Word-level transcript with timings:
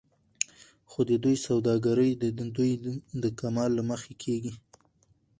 خو 0.89 0.99
د 1.09 1.11
دوى 1.23 1.37
سوداګري 1.47 2.09
د 2.23 2.25
دوى 2.57 2.71
د 3.23 3.25
کمال 3.39 3.71
له 3.79 3.83
مخې 3.91 4.13
کېږي 4.23 4.53